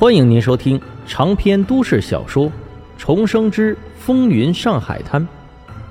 [0.00, 2.46] 欢迎您收听长篇都市小说
[2.96, 5.20] 《重生之风云上海滩》，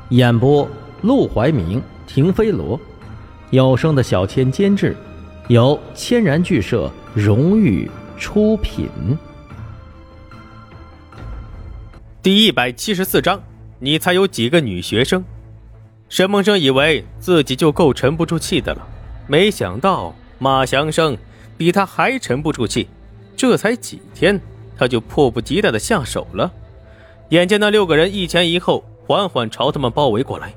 [0.09, 0.67] 演播：
[1.03, 2.81] 陆怀明、停飞罗，
[3.51, 4.97] 有声的小千监制，
[5.47, 7.87] 由千然剧社荣誉
[8.17, 8.89] 出品。
[12.23, 13.39] 第一百七十四章，
[13.77, 15.23] 你猜有几个女学生？
[16.09, 18.81] 沈梦生以为自己就够沉不住气的了，
[19.27, 21.15] 没想到马祥生
[21.55, 22.87] 比他还沉不住气。
[23.39, 24.37] 这才几天，
[24.77, 26.51] 他就迫不及待的下手了。
[27.29, 30.53] 眼见那六个人一前一后，缓缓朝他们包围过来，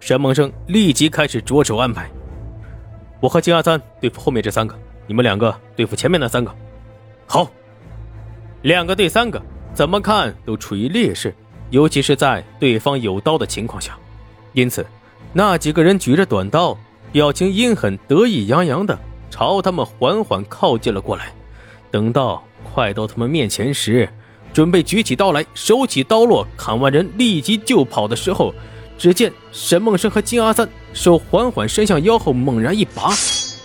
[0.00, 2.10] 沈梦生立即开始着手安排。
[3.20, 6.52] 我和金阿三对付后面这三个，你们两个对付前面那三个。
[7.24, 7.48] 好，
[8.62, 9.40] 两个对三个，
[9.72, 11.32] 怎么看都处于劣势，
[11.70, 13.96] 尤其是在对方有刀的情况下。
[14.54, 14.84] 因此，
[15.32, 16.76] 那几个人举着短刀，
[17.12, 18.98] 表情阴狠、得意洋洋的
[19.30, 21.32] 朝他们缓缓靠近了过来。
[21.94, 24.08] 等到快到他们面前时，
[24.52, 28.52] 准备举起刀来，手起刀落，砍完人立即就跑的时候，
[28.98, 33.12] 只见沈梦生和金阿三手缓缓伸向腰后，猛然一拔，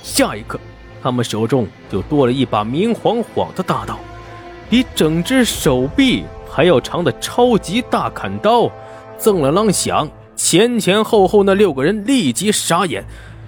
[0.03, 0.59] 下一刻，
[1.01, 3.97] 他们手中就多了一把明晃晃的大刀，
[4.69, 8.69] 比整只手臂还要长的超级大砍刀，
[9.17, 13.03] 锃了啷响，前前后后那六个人立即傻眼，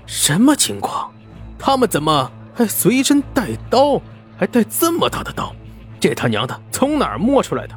[0.08, 1.12] 什么情况？
[1.60, 4.02] 他们怎么还随身带刀？
[4.42, 5.56] 还带这么大的刀，
[6.00, 7.76] 这他娘的从哪儿摸出来的？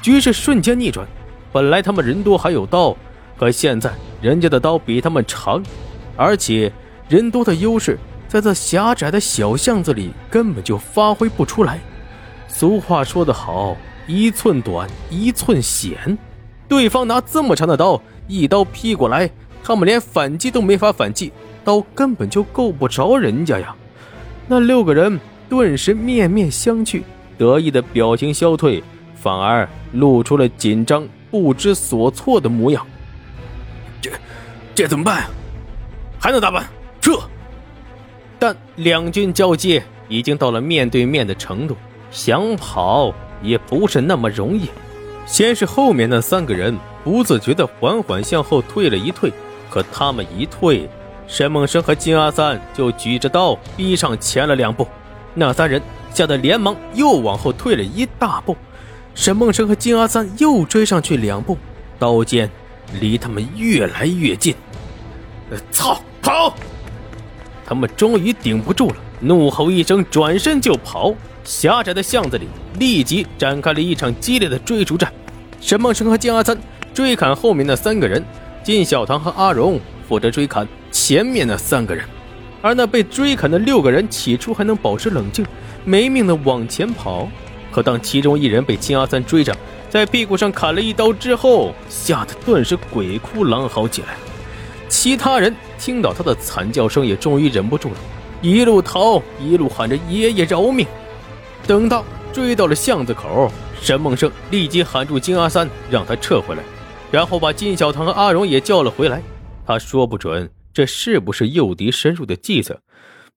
[0.00, 1.06] 局势瞬间逆转，
[1.52, 2.96] 本来他们人多还有刀，
[3.36, 5.62] 可现在人家的刀比他们长，
[6.16, 6.72] 而且
[7.06, 11.78] 人多的优势在这狭窄的小巷子里根本就发挥不出来。
[12.48, 13.76] 俗话说得好，
[14.06, 16.16] 一寸短一寸险。
[16.66, 19.30] 对方拿这么长的刀，一刀劈过来，
[19.62, 21.30] 他们连反击都没法反击，
[21.62, 23.76] 刀根本就够不着人家呀。
[24.48, 25.20] 那六个人。
[25.48, 27.02] 顿时面面相觑，
[27.36, 28.82] 得意的表情消退，
[29.14, 32.86] 反而露出了紧张、不知所措的模样。
[34.00, 34.10] 这，
[34.74, 35.30] 这怎么办呀？
[36.18, 36.64] 还能咋办？
[37.00, 37.18] 撤！
[38.38, 41.76] 但两军交接已经到了面对面的程度，
[42.10, 44.68] 想跑也不是那么容易。
[45.26, 49.32] 先是后面那三个人不自觉的缓缓向后退了一退，
[49.70, 50.88] 可他们一退，
[51.26, 54.86] 沈梦生和金阿三就举着刀逼上前了两步。
[55.34, 58.56] 那三人吓得连忙又往后退了一大步，
[59.14, 61.58] 沈梦生和金阿三又追上去两步，
[61.98, 62.48] 刀尖
[63.00, 64.54] 离他们越来越近。
[65.70, 66.00] 操！
[66.22, 66.54] 跑！
[67.66, 71.14] 他们终于顶不住了，怒吼一声，转身就跑。
[71.44, 75.12] 狭窄的巷子里立即展开了一场激烈的追逐战。
[75.60, 76.56] 沈梦生和金阿三
[76.94, 78.24] 追砍后面那三个人，
[78.62, 79.78] 金小棠和阿荣
[80.08, 82.06] 负责追砍前面那三个人。
[82.64, 85.44] 而那被追砍的六个人起初还能保持冷静，
[85.84, 87.28] 没命的往前跑。
[87.70, 89.54] 可当其中一人被金阿三追着，
[89.90, 94.16] 在屁股上砍了一刀之后，吓得顿时鬼哭狼嚎起来。
[94.88, 97.96] 其他人听到他的惨叫声，也终于忍不住了，
[98.40, 100.86] 一路逃，一路喊着“爷爷饶命”。
[101.68, 106.62] 等到追到了巷子口，沈梦生立即喊住金阿三，让他撤回来，
[107.10, 109.22] 然后把金小棠和阿荣也叫了回来。
[109.66, 110.48] 他说不准。
[110.74, 112.80] 这是不是诱敌深入的计策？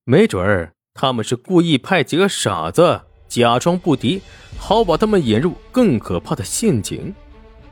[0.04, 4.20] 没准儿他们是故意派几个傻子假装不敌，
[4.58, 7.14] 好把他们引入更可怕的陷阱。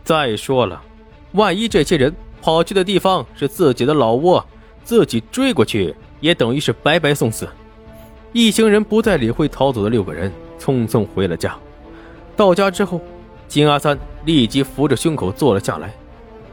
[0.04, 0.80] 再说了，
[1.32, 4.46] 万一这些人跑去的地方是自己的老窝，
[4.84, 7.48] 自己追过去也等于是白白送死。
[8.32, 11.58] 一行人不再理会逃走的六个人，匆匆回了家。
[12.36, 13.00] 到家之后，
[13.48, 15.92] 金阿三立即扶着胸口坐了下来。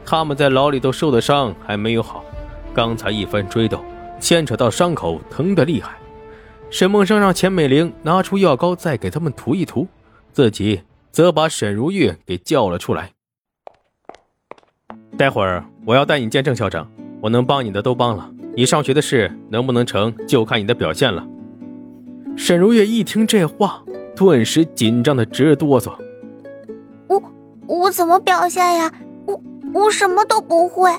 [0.04, 2.24] 他们在牢里头受的伤还没有好。
[2.74, 3.82] 刚才一番追斗，
[4.18, 5.96] 牵扯到伤口，疼得厉害。
[6.70, 9.86] 沈梦生让钱美玲拿出药膏，再给他们涂一涂，
[10.32, 13.12] 自己则把沈如玉给叫了出来。
[15.16, 16.90] 待会儿我要带你见郑校长，
[17.20, 21.24] 我能帮你的都帮了，你上学的事能不能成，就看你的表现了。
[22.36, 23.84] 沈如月一听这话，
[24.16, 25.96] 顿时紧张的直哆嗦。
[27.06, 27.22] 我
[27.68, 28.92] 我怎么表现呀？
[29.26, 29.40] 我
[29.72, 30.90] 我什么都不会。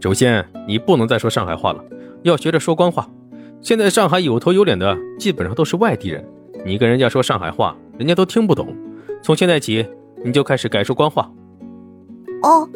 [0.00, 1.84] 首先，你不能再说上海话了，
[2.22, 3.06] 要学着说官话。
[3.60, 6.26] 现在上海有头有脸的基本上都是外地人，
[6.64, 8.74] 你跟人家说上海话，人家都听不懂。
[9.22, 9.86] 从现在起，
[10.24, 11.30] 你就开始改说官话。
[12.42, 12.66] 哦。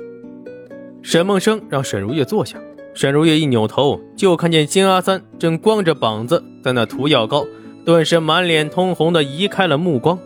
[1.00, 2.58] 沈梦生让沈如月坐下，
[2.92, 7.46] 沈如月一扭头，就看见金阿三正光着膀子在那涂药膏，
[7.86, 10.18] 顿时满脸通红的移开了目光。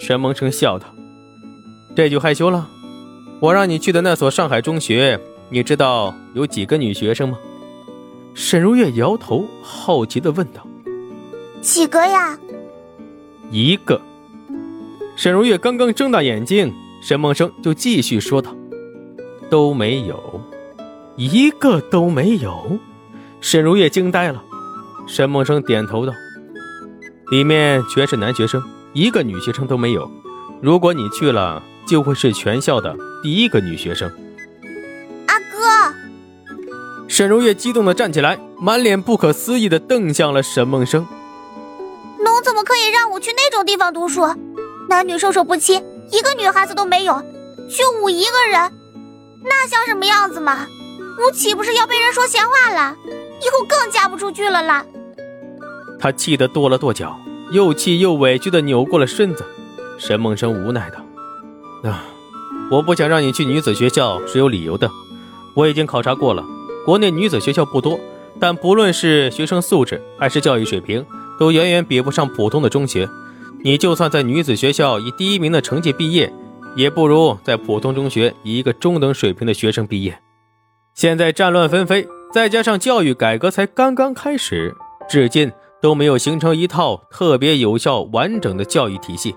[0.00, 0.86] 沈梦生笑道
[1.94, 2.68] ：“这就害羞了？
[3.38, 7.38] 我让你去的那所上海中学。”你知道有几个女学生吗？
[8.34, 10.66] 沈如月摇头，好奇的问道
[11.60, 12.38] ：“几个呀？”
[13.50, 14.00] 一个。
[15.14, 18.56] 沈如月刚刚睁大眼睛，沈梦生就继续说道
[19.50, 20.40] ：“都没有，
[21.16, 22.78] 一个都没有。”
[23.42, 24.42] 沈如月惊呆了。
[25.06, 26.14] 沈梦生点头道
[27.30, 28.62] ：“里面全是男学生，
[28.94, 30.10] 一个女学生都没有。
[30.62, 34.10] 如果你去了，就会是全校的第一个女学生。”
[37.22, 41.06] 沈如月激动的站起来，满脸不可思议的瞪向了沈梦生。
[42.18, 44.22] 侬怎么可以让我去那种地方读书？
[44.88, 45.80] 男女授受不亲，
[46.10, 47.14] 一个女孩子都没有，
[47.70, 48.72] 就我一个人，
[49.44, 50.66] 那像什么样子嘛？
[51.24, 52.96] 我岂不是要被人说闲话了？
[53.40, 54.84] 以后更嫁不出去了啦！
[56.00, 57.16] 他气得跺了跺脚，
[57.52, 59.44] 又气又委屈的扭过了身子。
[59.96, 60.98] 沈梦生无奈道
[61.88, 62.02] ：“啊，
[62.68, 64.90] 我不想让你去女子学校是有理由的。
[65.54, 66.42] 我已经考察过了，
[66.84, 67.98] 国内女子学校不多，
[68.40, 71.04] 但不论是学生素质还是教育水平，
[71.38, 73.08] 都远远比不上普通的中学。”
[73.64, 76.32] 你就算在女子学校以第一名的成绩毕业，
[76.74, 80.18] 也不如在普通中学以一个中等水平的学生毕业。
[80.94, 84.74] 现在战乱纷飞，再加上教育改革才刚刚开始，
[85.08, 89.36] 至今都没有形成一套特别有效、完整的教育体系。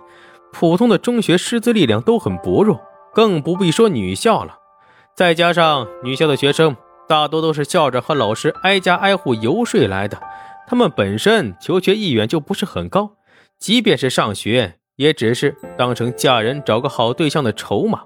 [0.52, 2.82] 普通的中学师资力量都很薄弱，
[3.14, 4.58] 更不必说女校了。
[5.16, 6.76] 再加上女校的学生
[7.08, 10.18] 大多都是校长和老师挨家挨户游说来的，
[10.68, 13.12] 他们本身求学意愿就不是很高。
[13.60, 18.02] 即便是上学，也只是当成嫁人找个好对象的筹码。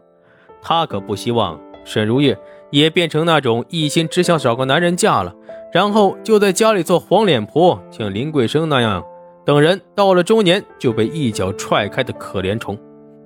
[0.62, 2.38] 他可不希望沈如月
[2.70, 5.34] 也变成那种一心只想找个男人嫁了，
[5.72, 9.04] 然后就在家里做黄脸婆，像林桂生那样，
[9.46, 12.78] 等人到了中年就被一脚踹开的可怜虫。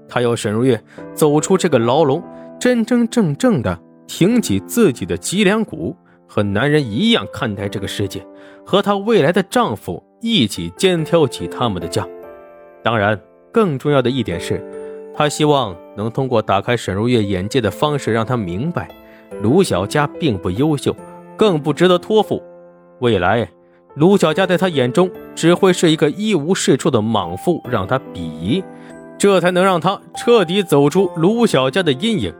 [0.08, 0.80] 他要沈如月
[1.16, 2.24] 走出这个牢笼，
[2.60, 3.78] 真真正正的
[4.16, 8.24] 挺起自己的脊梁骨，和男人一样看待这个世界，
[8.64, 10.04] 和她未来的丈夫。
[10.22, 12.08] 一起肩挑起他们的家。
[12.84, 13.20] 当然，
[13.52, 14.64] 更重要的一点是，
[15.16, 18.88] 他希望能通过打开沈如月眼界的方式，让她明白，
[19.42, 20.96] 卢小佳并不优秀，
[21.36, 22.42] 更不值得托付。
[23.02, 23.50] 未来，
[23.96, 28.64] 卢小佳在他眼中只会是一个一无是处的莽夫，让他鄙夷，
[29.18, 32.34] 这才能让他彻底走出卢小佳的阴影。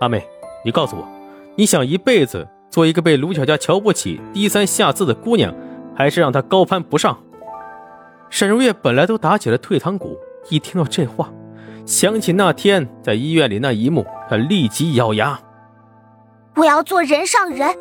[0.00, 0.22] 阿妹，
[0.66, 1.06] 你告诉我，
[1.54, 5.54] 你想一辈子做一个被卢小佳瞧不起、低三下四的姑娘？
[5.94, 7.16] 还是让他高攀不上。
[8.30, 10.18] 沈如月本来都打起了退堂鼓，
[10.50, 11.30] 一听到这话，
[11.86, 15.38] 想起那天在医院里那一幕，她立即咬牙
[16.56, 17.72] ：“我要做人上人，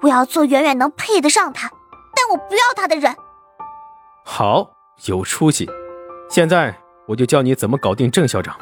[0.00, 1.68] 我要做远远能配得上他，
[2.14, 3.14] 但我不要他的人。”
[4.24, 4.70] 好，
[5.04, 5.68] 有出息！
[6.30, 6.74] 现在
[7.06, 8.56] 我就教你怎么搞定郑校长。